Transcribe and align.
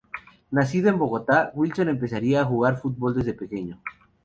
Nacido 0.49 0.89
en 0.89 0.97
Bogotá, 0.97 1.51
Wilson 1.53 1.89
empezaría 1.89 2.41
a 2.41 2.45
jugar 2.45 2.81
fútbol 2.81 3.15
desde 3.15 3.35
pequeño. 3.35 3.79